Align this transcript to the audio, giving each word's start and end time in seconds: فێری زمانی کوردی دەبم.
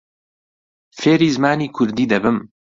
فێری 0.99 1.29
زمانی 1.35 1.67
کوردی 1.75 2.05
دەبم. 2.11 2.37